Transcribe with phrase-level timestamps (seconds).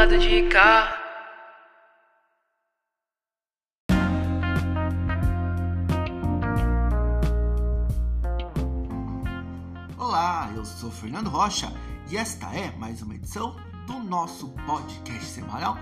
[0.00, 0.96] lado de cá.
[9.98, 11.70] Olá, eu sou Fernando Rocha
[12.08, 13.54] e esta é mais uma edição
[13.86, 15.76] do nosso podcast semanal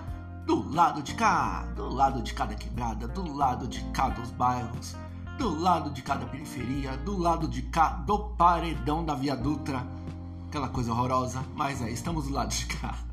[0.45, 4.97] do lado de cá, do lado de cada quebrada, do lado de cá dos bairros,
[5.39, 9.87] do lado de cada periferia, do lado de cá do paredão da Via Dutra,
[10.49, 13.08] aquela coisa horrorosa, mas é, estamos do lado de cá.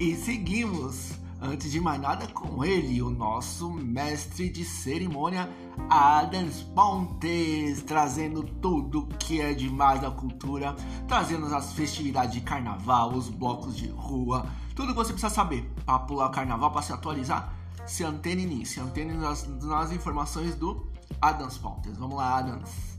[0.00, 5.48] E seguimos, antes de mais nada, com ele, o nosso mestre de cerimônia,
[5.88, 10.74] Adams Pontes, trazendo tudo que é demais da cultura,
[11.06, 15.98] trazendo as festividades de carnaval, os blocos de rua, tudo que você precisa saber para
[16.00, 17.54] pular o carnaval, para se atualizar.
[17.86, 20.90] Se antene nisso, se antene nas, nas informações do
[21.20, 21.96] Adams Pontes.
[21.96, 22.97] Vamos lá, Adams.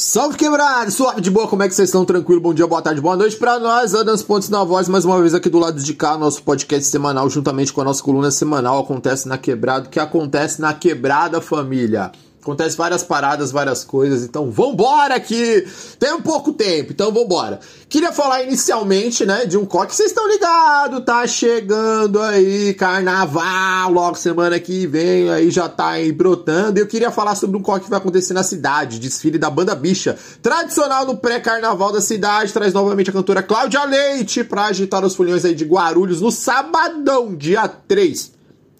[0.00, 2.04] Salve quebrado, suave de boa, como é que vocês estão?
[2.04, 5.20] Tranquilo, bom dia, boa tarde, boa noite para nós, Adams Pontes na voz, mais uma
[5.20, 8.78] vez aqui do lado de cá, nosso podcast semanal, juntamente com a nossa coluna semanal,
[8.78, 12.12] acontece na quebrada, o que acontece na quebrada, família?
[12.48, 15.66] Acontece várias paradas, várias coisas, então vambora aqui!
[15.98, 17.60] Tem um pouco tempo, então vambora.
[17.90, 24.16] Queria falar inicialmente, né, de um coque, vocês estão ligados, tá chegando aí, carnaval, logo
[24.16, 26.80] semana que vem, aí já tá aí brotando.
[26.80, 30.16] Eu queria falar sobre um coque que vai acontecer na cidade, desfile da Banda Bicha.
[30.40, 35.44] Tradicional no pré-carnaval da cidade, traz novamente a cantora Cláudia Leite pra agitar os folhões
[35.44, 38.37] aí de Guarulhos no sabadão, dia 3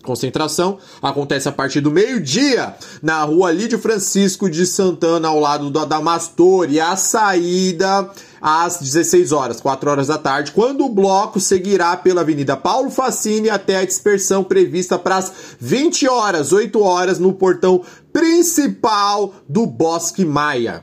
[0.09, 5.78] Concentração acontece a partir do meio-dia na rua Lídio Francisco de Santana, ao lado do
[5.78, 11.95] Adamastor, e a saída às 16 horas, 4 horas da tarde, quando o bloco seguirá
[11.95, 17.34] pela Avenida Paulo Facine até a dispersão prevista para as 20 horas, 8 horas, no
[17.34, 20.83] portão principal do Bosque Maia.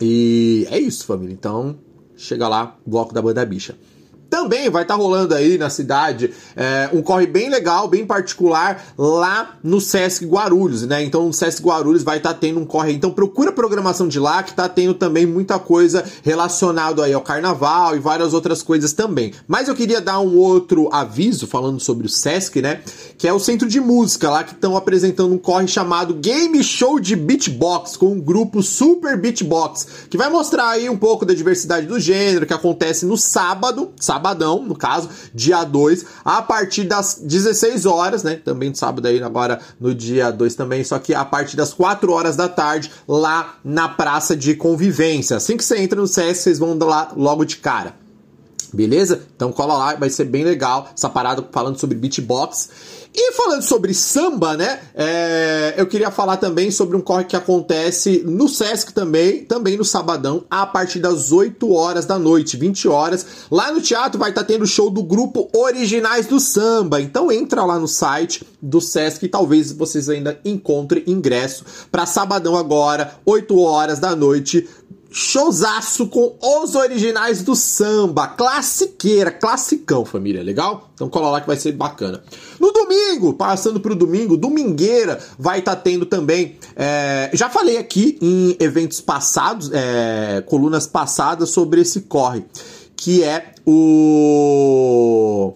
[0.00, 1.32] E é isso, família.
[1.32, 1.80] Então,
[2.16, 3.76] chega lá, bloco da Banda Bicha.
[4.30, 8.86] Também vai estar tá rolando aí na cidade é, um corre bem legal, bem particular
[8.96, 11.02] lá no Sesc Guarulhos, né?
[11.02, 12.92] Então o Sesc Guarulhos vai estar tá tendo um corre.
[12.92, 17.20] Então procura a programação de lá que tá tendo também muita coisa relacionado aí ao
[17.20, 19.32] carnaval e várias outras coisas também.
[19.48, 22.82] Mas eu queria dar um outro aviso falando sobre o Sesc, né?
[23.18, 27.00] Que é o Centro de Música lá que estão apresentando um corre chamado Game Show
[27.00, 31.86] de Beatbox com o grupo Super Beatbox, que vai mostrar aí um pouco da diversidade
[31.86, 37.20] do gênero que acontece no sábado, sábado sabadão, no caso, dia 2, a partir das
[37.22, 38.36] 16 horas, né?
[38.36, 42.12] Também no sábado aí, agora no dia 2 também, só que a partir das 4
[42.12, 45.38] horas da tarde, lá na Praça de Convivência.
[45.38, 47.99] Assim que você entra no CS, vocês vão lá logo de cara.
[48.72, 49.22] Beleza?
[49.34, 52.68] Então cola lá, vai ser bem legal essa parada falando sobre beatbox.
[53.12, 54.78] E falando sobre samba, né?
[54.94, 59.84] É, eu queria falar também sobre um corre que acontece no Sesc também, também no
[59.84, 63.26] sabadão, a partir das 8 horas da noite, 20 horas.
[63.50, 67.00] Lá no teatro vai estar tá tendo show do grupo Originais do Samba.
[67.00, 72.56] Então entra lá no site do Sesc e talvez vocês ainda encontrem ingresso para sabadão
[72.56, 74.68] agora, 8 horas da noite
[75.10, 80.90] showzaço com os originais do samba, classiqueira, classicão, família, legal?
[80.94, 82.22] Então cola lá que vai ser bacana.
[82.58, 86.56] No domingo, passando pro domingo, domingueira, vai estar tá tendo também.
[86.76, 92.44] É, já falei aqui em eventos passados, é, colunas passadas, sobre esse corre,
[92.96, 95.54] que é o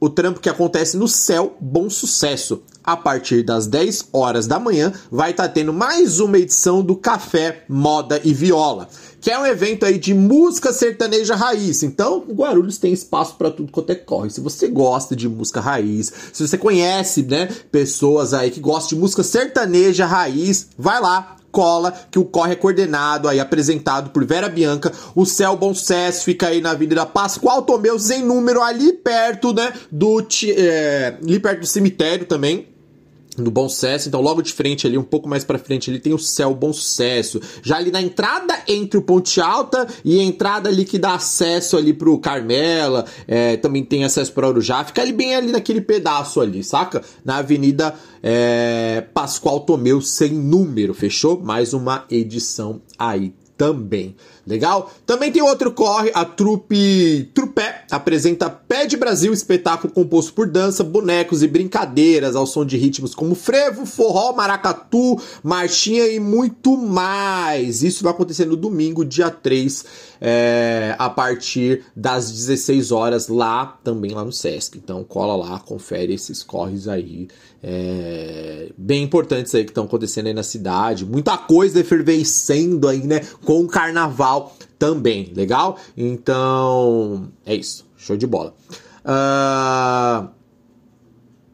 [0.00, 2.62] o trampo que acontece no Céu Bom Sucesso.
[2.82, 6.96] A partir das 10 horas da manhã, vai estar tá tendo mais uma edição do
[6.96, 8.88] Café, Moda e Viola,
[9.20, 11.82] que é um evento aí de música sertaneja raiz.
[11.82, 14.30] Então, Guarulhos tem espaço para tudo quanto é corre.
[14.30, 19.02] Se você gosta de música raiz, se você conhece, né, pessoas aí que gostam de
[19.02, 24.48] música sertaneja raiz, vai lá, cola, que o corre é coordenado aí, apresentado por Vera
[24.48, 24.92] Bianca.
[25.14, 29.72] O Céu Bom Sucesso fica aí na Avenida Pascoal Tomeus, em número, ali perto, né,
[29.90, 32.68] do, é, ali perto do cemitério também
[33.44, 36.12] do Bom Sucesso, então logo de frente ali, um pouco mais para frente ali tem
[36.12, 37.40] o Céu Bom Sucesso.
[37.62, 41.76] Já ali na entrada entre o Ponte Alta e a entrada ali que dá acesso
[41.76, 46.40] ali pro Carmela, é, também tem acesso pro Arujá, fica ali bem ali naquele pedaço
[46.40, 47.02] ali, saca?
[47.24, 51.40] Na Avenida é, Pascoal Tomeu sem número, fechou?
[51.40, 54.16] Mais uma edição aí também.
[54.50, 54.90] Legal?
[55.06, 60.82] Também tem outro corre, a trupe Trupé apresenta Pé de Brasil, espetáculo composto por dança,
[60.82, 67.84] bonecos e brincadeiras ao som de ritmos como frevo, forró, maracatu, marchinha e muito mais.
[67.84, 69.84] Isso vai acontecer no domingo, dia 3,
[70.20, 74.76] é, a partir das 16 horas, lá também lá no Sesc.
[74.76, 77.28] Então cola lá, confere esses corres aí.
[77.62, 81.04] É, bem importantes aí que estão acontecendo aí na cidade.
[81.04, 83.20] Muita coisa efervescendo aí, né?
[83.44, 85.78] Com o carnaval também, legal?
[85.96, 87.86] Então, é isso.
[87.96, 88.54] Show de bola.
[89.04, 90.28] Uh,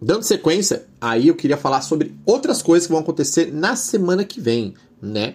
[0.00, 4.40] dando sequência, aí eu queria falar sobre outras coisas que vão acontecer na semana que
[4.40, 5.34] vem, né?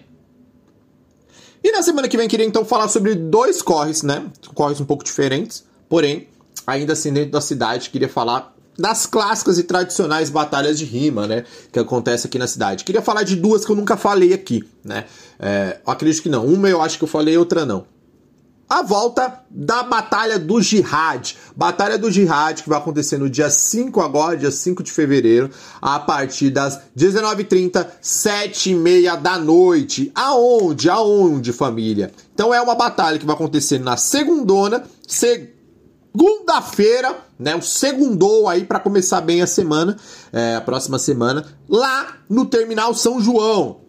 [1.62, 4.26] E na semana que vem queria então falar sobre dois corres, né?
[4.54, 6.28] Corres um pouco diferentes, porém,
[6.66, 11.44] ainda assim dentro da cidade, queria falar das clássicas e tradicionais batalhas de rima, né?
[11.70, 12.84] Que acontece aqui na cidade.
[12.84, 15.04] Queria falar de duas que eu nunca falei aqui, né?
[15.38, 16.46] É, acredito que não.
[16.46, 17.86] Uma eu acho que eu falei, outra não
[18.72, 21.36] a volta da Batalha do Jihad.
[21.54, 26.00] Batalha do Jihad que vai acontecer no dia 5 agora, dia 5 de fevereiro, a
[26.00, 30.10] partir das 19h30, 7h30 da noite.
[30.14, 30.88] Aonde?
[30.88, 32.12] Aonde, família?
[32.32, 34.82] Então é uma batalha que vai acontecer na segundona,
[36.12, 37.56] segunda-feira, né?
[37.56, 39.96] O segundou aí para começar bem a semana,
[40.32, 43.82] é, a próxima semana, lá no Terminal São João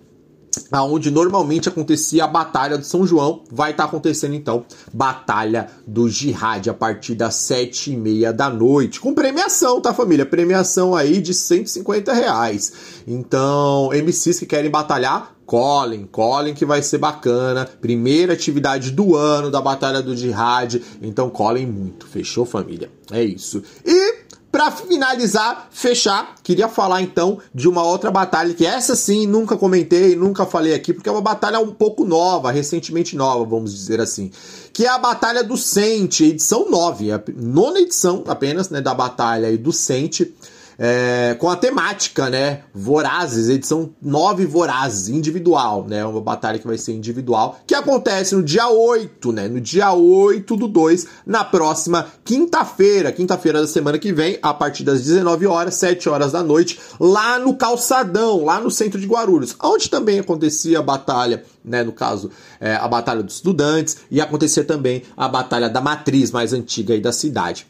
[0.71, 6.07] aonde normalmente acontecia a Batalha do São João, vai estar tá acontecendo então Batalha do
[6.07, 10.25] Jihad a partir das sete e meia da noite, com premiação, tá família?
[10.25, 12.73] Premiação aí de 150 reais.
[13.07, 17.65] Então, MCs que querem batalhar, colhem, colhem que vai ser bacana.
[17.81, 22.07] Primeira atividade do ano da Batalha do Jihad, então colhem muito.
[22.07, 22.89] Fechou, família?
[23.11, 23.61] É isso.
[23.85, 24.23] E
[24.53, 30.15] para finalizar, fechar, queria falar então de uma outra batalha que essa sim nunca comentei,
[30.15, 34.29] nunca falei aqui, porque é uma batalha um pouco nova, recentemente nova, vamos dizer assim,
[34.71, 39.57] que é a Batalha do Sente, edição 9, a nona edição apenas, né, da batalha
[39.57, 40.31] do Sente
[40.77, 42.61] é, com a temática, né?
[42.73, 46.05] Vorazes, edição 9 Vorazes, individual, né?
[46.05, 49.47] Uma batalha que vai ser individual, que acontece no dia 8, né?
[49.47, 54.83] No dia 8 do 2, na próxima quinta-feira, quinta-feira da semana que vem, a partir
[54.83, 59.55] das 19 horas, 7 horas da noite, lá no Calçadão, lá no centro de Guarulhos,
[59.61, 62.29] onde também acontecia a batalha né, no caso,
[62.59, 66.99] é, a Batalha dos Estudantes, e acontecer também a Batalha da Matriz mais antiga aí
[66.99, 67.67] da cidade.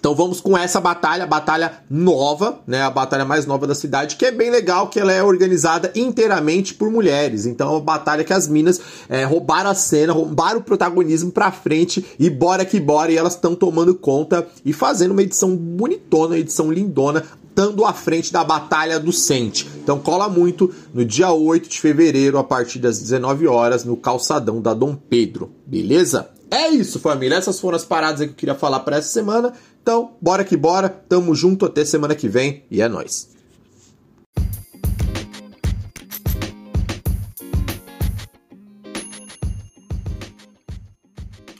[0.00, 2.80] Então vamos com essa batalha, batalha nova, né?
[2.80, 6.72] A batalha mais nova da cidade, que é bem legal, que ela é organizada inteiramente
[6.72, 7.44] por mulheres.
[7.44, 8.80] Então é uma batalha que as minas
[9.10, 13.12] é, roubaram a cena, roubaram o protagonismo pra frente e bora que bora.
[13.12, 17.92] E elas estão tomando conta e fazendo uma edição bonitona, uma edição lindona, estando à
[17.92, 19.68] frente da Batalha do Sente.
[19.82, 24.62] Então cola muito no dia 8 de fevereiro, a partir das 19 horas, no calçadão
[24.62, 25.50] da Dom Pedro.
[25.66, 26.30] Beleza?
[26.50, 27.36] É isso, família.
[27.36, 29.52] Essas foram as paradas que eu queria falar para essa semana.
[29.80, 30.88] Então, bora que bora.
[30.88, 33.30] Tamo junto até semana que vem e é nós.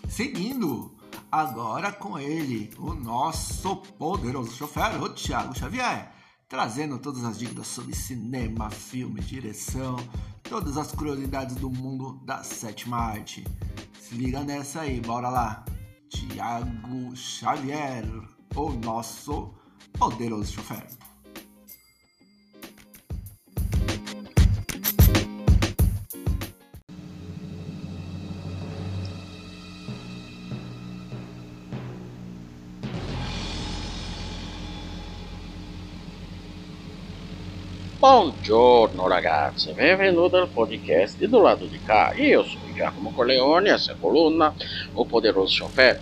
[0.08, 0.92] Seguindo,
[1.30, 6.12] agora com ele, o nosso poderoso chofer, o Thiago Xavier,
[6.48, 9.96] trazendo todas as dicas sobre cinema, filme, direção,
[10.42, 13.44] todas as curiosidades do mundo da sétima arte.
[14.10, 15.64] Se liga nessa aí, bora lá.
[16.08, 18.04] Tiago Xavier,
[18.56, 19.54] o nosso
[19.92, 20.84] poderoso chofer.
[38.00, 42.14] Buongiorno ragazzi, benvenuti al podcast do lado de cá.
[42.16, 44.54] Eu sou Giacomo Corleone, essa é a coluna
[44.94, 46.00] O Poderoso Chofer.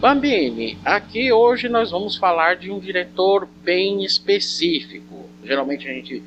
[0.00, 5.30] Bambini, aqui hoje nós vamos falar de um diretor bem específico.
[5.44, 6.20] Geralmente a gente,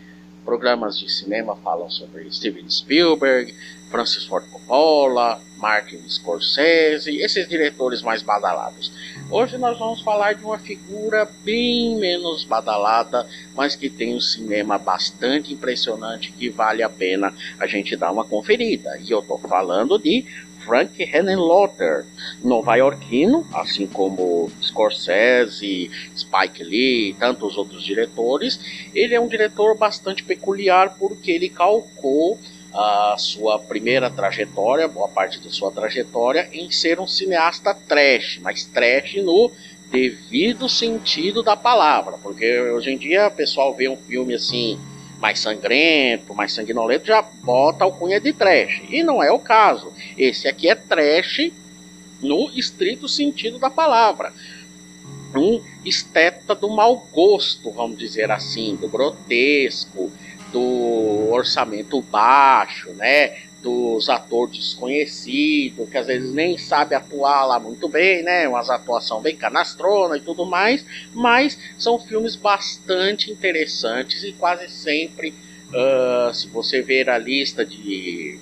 [0.45, 3.53] programas de cinema falam sobre Steven Spielberg,
[3.91, 8.91] Francis Ford Coppola, Martin Scorsese, esses diretores mais badalados.
[9.29, 14.77] Hoje nós vamos falar de uma figura bem menos badalada, mas que tem um cinema
[14.77, 18.97] bastante impressionante que vale a pena a gente dar uma conferida.
[18.99, 20.25] E eu estou falando de
[20.59, 22.05] Frank Henenlotter,
[22.43, 28.59] nova-iorquino, assim como Scorsese, Spike Lee e tantos outros diretores.
[28.93, 32.39] Ele é um diretor bastante peculiar porque ele calcou
[32.73, 38.65] a sua primeira trajetória, boa parte da sua trajetória, em ser um cineasta trash, mas
[38.65, 39.51] trash no
[39.91, 44.79] devido sentido da palavra, porque hoje em dia o pessoal vê um filme assim
[45.19, 48.81] mais sangrento, mais sanguinolento, já bota alcunha de trash.
[48.89, 49.91] E não é o caso.
[50.17, 51.51] Esse aqui é trash
[52.21, 54.33] no estrito sentido da palavra.
[55.35, 60.11] Um esteta do mau gosto, vamos dizer assim, do grotesco,
[60.51, 63.37] do orçamento baixo, né?
[63.61, 68.47] Dos atores desconhecidos, que às vezes nem sabe atuar lá muito bem, né?
[68.47, 75.33] Umas atuação bem canastrona e tudo mais, mas são filmes bastante interessantes e quase sempre,
[75.69, 78.39] uh, se você ver a lista de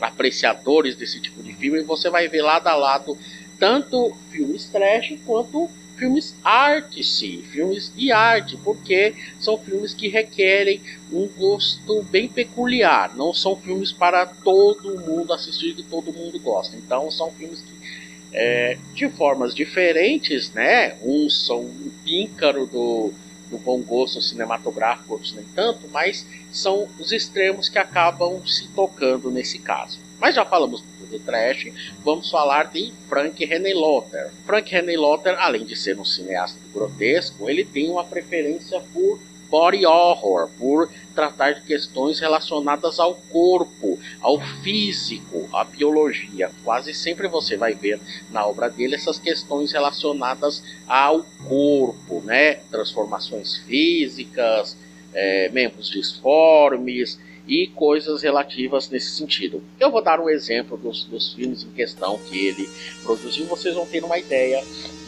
[0.00, 3.18] apreciadores desse tipo de filme, você vai ver lado a lado
[3.58, 5.68] tanto filmes trash quanto
[6.00, 10.80] filmes arte-se, filmes de arte, porque são filmes que requerem
[11.12, 16.74] um gosto bem peculiar, não são filmes para todo mundo assistir que todo mundo gosta.
[16.74, 17.80] Então são filmes que
[18.32, 20.96] é, de formas diferentes, né?
[21.02, 23.12] Uns são um píncaro do,
[23.50, 29.30] do bom gosto cinematográfico, outros nem tanto, mas são os extremos que acabam se tocando
[29.30, 29.98] nesse caso.
[30.18, 31.72] Mas já falamos de trash,
[32.04, 34.30] vamos falar de Frank Henenlotter.
[34.46, 39.18] Frank Henenlotter, além de ser um cineasta grotesco, ele tem uma preferência por
[39.50, 46.50] body horror, por tratar de questões relacionadas ao corpo, ao físico, à biologia.
[46.62, 48.00] Quase sempre você vai ver
[48.30, 52.54] na obra dele essas questões relacionadas ao corpo, né?
[52.70, 54.76] Transformações físicas,
[55.12, 57.18] é, membros disformes
[57.50, 59.60] e coisas relativas nesse sentido.
[59.80, 62.70] Eu vou dar um exemplo dos, dos filmes em questão que ele
[63.02, 64.62] produziu, vocês vão ter uma ideia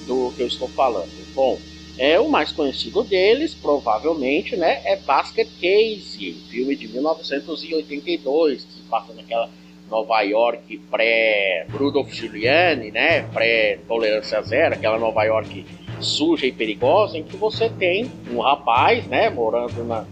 [0.08, 1.08] do que eu estou falando.
[1.34, 1.56] Bom,
[1.96, 8.82] é o mais conhecido deles, provavelmente, né, é Basket Case, filme de 1982, que se
[8.90, 9.48] passa naquela
[9.88, 15.64] Nova York pré Rudolph Giuliani, né, pré tolerância zero, aquela Nova York
[16.00, 20.04] suja e perigosa, em que você tem um rapaz, né, morando na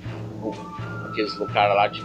[1.11, 2.01] naqueles lugares lá de,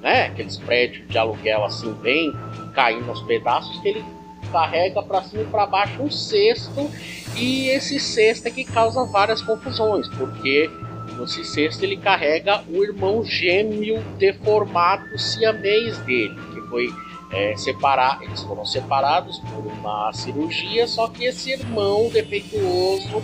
[0.00, 2.32] né, aqueles prédios de aluguel assim bem
[2.74, 4.04] caindo aos pedaços que ele
[4.50, 6.90] carrega para cima e para baixo um cesto
[7.36, 10.70] e esse cesto é que causa várias confusões, porque
[11.18, 16.88] nesse cesto ele carrega o irmão gêmeo deformado siamês dele, que foi
[17.32, 23.22] é, separar, eles foram separados por uma cirurgia, só que esse irmão defeituoso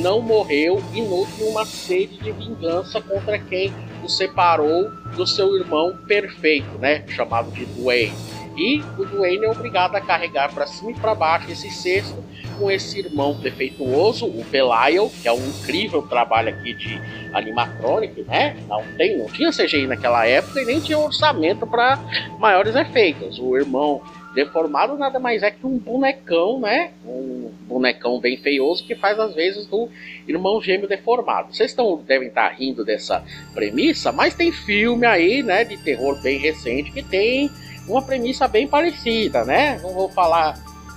[0.00, 5.96] não morreu e nutre uma sede de vingança contra quem o separou do seu irmão
[6.06, 8.12] perfeito, né, chamado de Dwayne.
[8.56, 12.22] E o Dwayne é obrigado a carregar para cima e para baixo esse cesto
[12.58, 17.00] com esse irmão defeituoso, o Belial, que é um incrível trabalho aqui de
[17.32, 18.56] animatronic, né?
[18.68, 21.98] Não, tem, não tinha CGI naquela época e nem tinha orçamento para
[22.38, 23.38] maiores efeitos.
[23.38, 24.02] O irmão
[24.34, 26.92] deformado nada mais é que um bonecão, né?
[27.06, 27.50] Um
[27.82, 29.88] bonecão bem feioso que faz às vezes do
[30.26, 31.52] irmão gêmeo deformado.
[31.52, 36.38] Vocês estão devem estar rindo dessa premissa, mas tem filme aí, né, de terror bem
[36.38, 37.50] recente que tem
[37.88, 39.80] uma premissa bem parecida, né?
[39.82, 40.54] Não vou falar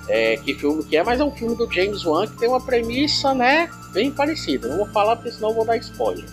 [0.08, 2.64] é, que filme que é, mas é um filme do James Wan que tem uma
[2.64, 4.68] premissa, né, bem parecida.
[4.68, 6.26] Não vou falar porque senão vou dar spoiler.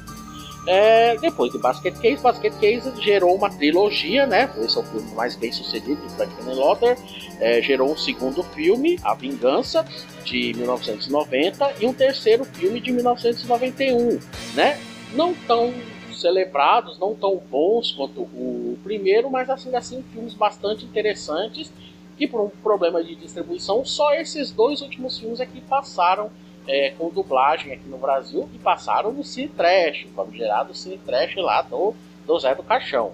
[0.66, 4.48] É, depois de Basket Case, Basket Case gerou uma trilogia, né?
[4.58, 6.96] Esse é o filme mais bem sucedido de Frank Lotter.
[7.40, 9.84] É, gerou um segundo filme, A Vingança,
[10.24, 14.20] de 1990, e um terceiro filme de 1991,
[14.54, 14.78] né?
[15.14, 15.74] Não tão
[16.14, 21.72] celebrados, não tão bons quanto o primeiro, mas assim, assim filmes bastante interessantes
[22.16, 26.30] que por um problema de distribuição, só esses dois últimos filmes aqui passaram
[26.66, 31.62] é, com dublagem aqui no Brasil e passaram no Cine Trash, gerado Cine Trash lá
[31.62, 31.94] do,
[32.26, 33.12] do Zé do Caixão.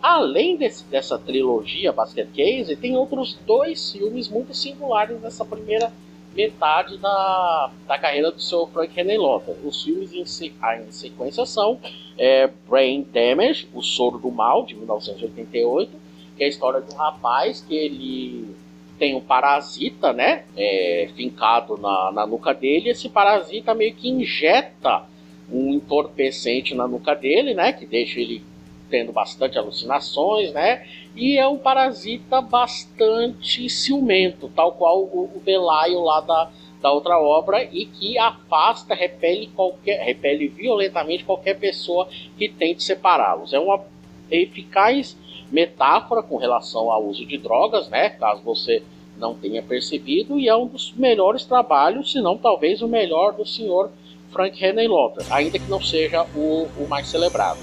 [0.00, 5.92] Além desse, dessa trilogia Basket Case, tem outros dois filmes muito singulares nessa primeira
[6.34, 9.56] metade da, da carreira do seu Frank Henenlotter.
[9.64, 11.80] Os filmes em, em sequência são
[12.16, 15.90] é, Brain Damage, O Soro do Mal, de 1988,
[16.36, 18.54] que é a história de um rapaz que ele
[18.98, 25.04] tem um parasita, né, é, fincado na, na nuca dele, esse parasita meio que injeta
[25.50, 28.42] um entorpecente na nuca dele, né, que deixa ele
[28.90, 36.00] tendo bastante alucinações, né, e é um parasita bastante ciumento, tal qual o, o Belaio
[36.00, 36.50] lá da,
[36.80, 43.52] da outra obra e que afasta, repele qualquer, repele violentamente qualquer pessoa que tente separá-los.
[43.52, 43.84] É uma
[44.30, 45.16] eficaz
[45.50, 48.10] metáfora com relação ao uso de drogas, né?
[48.10, 48.82] Caso você
[49.16, 53.44] não tenha percebido, e é um dos melhores trabalhos, se não talvez o melhor do
[53.44, 53.90] senhor
[54.30, 57.60] Frank Henenlotter, ainda que não seja o, o mais celebrado.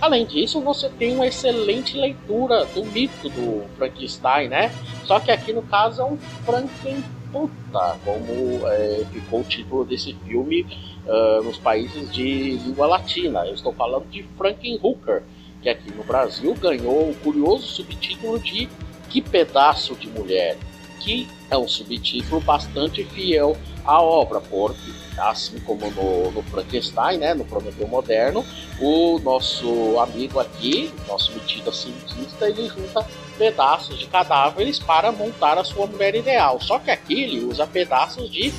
[0.00, 4.70] Além disso, você tem uma excelente leitura do mito do Frankenstein, né?
[5.04, 7.02] Só que aqui no caso é um Frankenstein
[7.34, 10.64] prostituta, como é, ficou o título desse filme
[11.06, 13.44] uh, nos países de língua latina.
[13.46, 15.24] Eu estou falando de Frankenhooker,
[15.64, 18.68] que aqui no Brasil ganhou o curioso subtítulo de
[19.08, 20.58] Que Pedaço de Mulher,
[21.00, 27.32] que é um subtítulo bastante fiel à obra, porque assim como no, no Frankenstein, né,
[27.32, 28.44] no Prometeu Moderno,
[28.78, 33.06] o nosso amigo aqui, nosso metido cientista, ele junta
[33.38, 36.60] pedaços de cadáveres para montar a sua mulher ideal.
[36.60, 38.52] Só que aqui ele usa pedaços de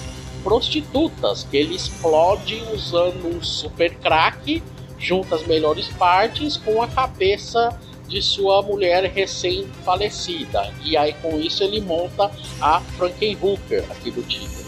[0.44, 4.62] prostitutas que ele explode usando um super crack,
[4.98, 10.72] junta as melhores partes com a cabeça de sua mulher recém-falecida.
[10.84, 14.66] E aí com isso ele monta a Frankenhooker aqui do título.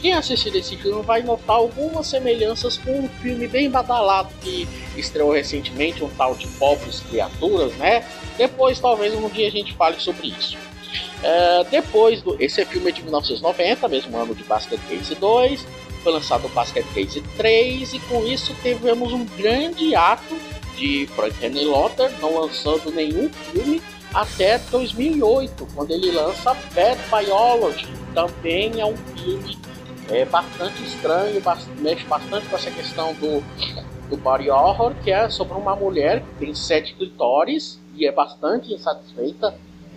[0.00, 5.30] Quem assistir esse filme vai notar algumas semelhanças com um filme bem badalado que estreou
[5.30, 8.04] recentemente, um tal de Pobres Criaturas, né?
[8.36, 10.58] Depois, talvez um dia a gente fale sobre isso.
[11.22, 12.36] É, depois do.
[12.42, 15.64] Esse filme é de 1990, mesmo ano de Basket Case 2.
[16.02, 20.36] Foi lançado o Basket Case 3 e com isso tivemos um grande ato
[20.76, 23.80] de Frank Henry Lotter, não lançando nenhum filme
[24.12, 27.86] até 2008, quando ele lança Bad Biology.
[28.14, 29.56] Também é um filme
[30.10, 31.40] é bastante estranho,
[31.78, 33.42] mexe bastante com essa questão do,
[34.10, 38.72] do body horror, que é sobre uma mulher que tem sete clitóris e é bastante
[38.72, 39.54] insatisfeita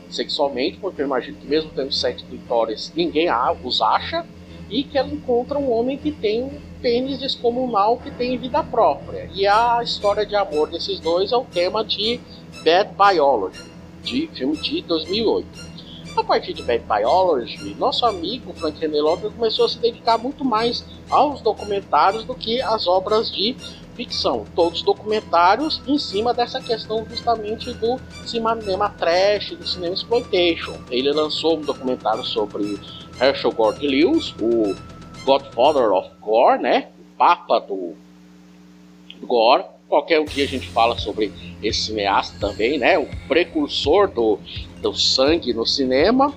[0.10, 3.28] sexualmente, porque eu imagino que mesmo tendo sete clitóris, ninguém
[3.64, 4.26] os acha,
[4.70, 9.30] e que ela encontra um homem que tem um pênis descomunal que tem vida própria.
[9.34, 12.20] E a história de amor desses dois é o tema de
[12.64, 13.64] Bad Biology,
[14.04, 15.76] de filme de 2008.
[16.16, 20.46] A partir de Bad Biology, nosso amigo Frank René Lopes começou a se dedicar muito
[20.46, 23.56] mais aos documentários do que às obras de
[23.96, 24.46] ficção.
[24.56, 30.76] Todos documentários em cima dessa questão justamente do cinema trash, do cinema exploitation.
[30.90, 32.80] Ele lançou um documentário sobre
[33.20, 34.76] Herschel Gordon Lewis, o
[35.24, 36.90] Godfather of Gore, né?
[37.00, 37.96] O Papa do
[39.22, 39.64] Gore.
[39.88, 41.32] Qualquer dia a gente fala sobre
[41.62, 42.98] esse cineasta também, né?
[42.98, 44.40] O precursor do
[44.82, 46.34] do sangue no cinema.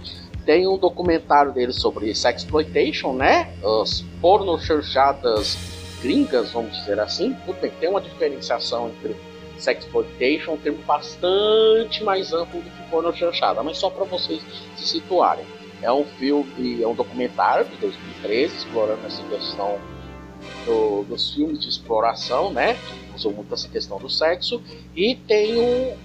[0.47, 3.53] Tem um documentário dele sobre sexploitation, né?
[3.83, 5.59] As pornochanchadas
[6.01, 7.37] gringas, vamos dizer assim.
[7.61, 9.15] Bem, tem uma diferenciação entre
[9.59, 14.41] sexploitation, um termo bastante mais amplo do que pornochanchada, mas só para vocês
[14.77, 15.45] se situarem.
[15.83, 19.79] É um filme, é um documentário de 2013 explorando essa questão
[20.65, 22.77] do, dos filmes de exploração, né?
[23.15, 24.63] Usam muito essa questão do sexo.
[24.95, 25.97] E tem um,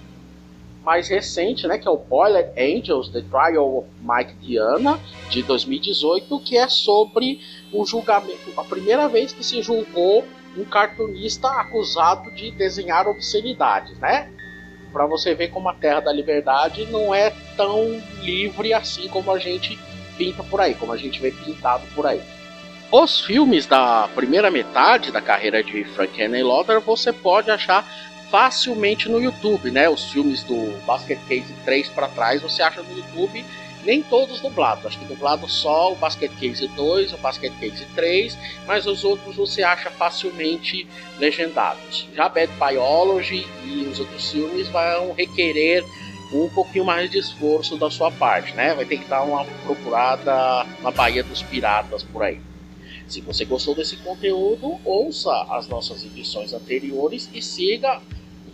[0.84, 6.38] mais recente, né, que é o Boiler Angels, The Trial of Mike Diana, de 2018,
[6.40, 7.40] que é sobre
[7.72, 10.24] o julgamento, a primeira vez que se julgou
[10.56, 14.30] um cartunista acusado de desenhar obscenidades, né?
[14.94, 19.40] Para você ver como a Terra da Liberdade não é tão livre assim como a
[19.40, 19.76] gente
[20.16, 22.22] pinta por aí, como a gente vê pintado por aí.
[22.92, 27.84] Os filmes da primeira metade da carreira de Frank Henry Lauder você pode achar
[28.30, 29.88] facilmente no YouTube, né?
[29.88, 33.44] Os filmes do Basket Case 3 para trás você acha no YouTube,
[33.84, 34.86] nem todos dublados.
[34.86, 39.36] Acho que dublado só o Basket Case 2, o Basket Case 3, mas os outros
[39.36, 40.86] você acha facilmente
[41.18, 42.08] legendados.
[42.14, 45.84] Já Bad Biology e os outros filmes vão requerer
[46.32, 48.74] um pouquinho mais de esforço da sua parte, né?
[48.74, 52.40] Vai ter que dar uma procurada na Baía dos Piratas por aí.
[53.06, 58.00] Se você gostou desse conteúdo, ouça as nossas edições anteriores e siga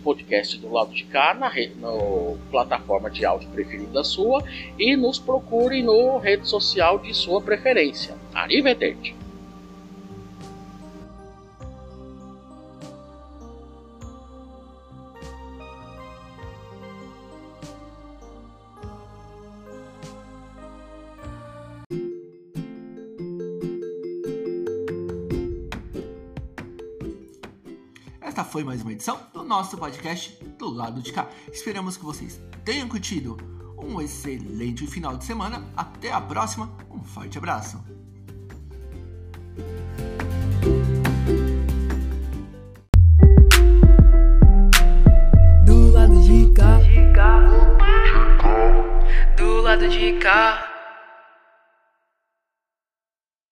[0.01, 4.43] podcast do lado de cá na, na plataforma de áudio preferida sua
[4.77, 8.15] e nos procure no rede social de sua preferência.
[8.33, 9.20] Arrivederci!
[28.31, 31.29] Esta foi mais uma edição do nosso podcast do lado de cá.
[31.51, 33.35] Esperamos que vocês tenham curtido.
[33.77, 35.69] Um excelente final de semana.
[35.75, 36.73] Até a próxima.
[36.89, 37.83] Um forte abraço.